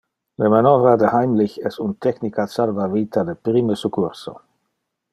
[0.43, 4.39] Le manovra de Heimlich es un technica salva-vita de prime succurso.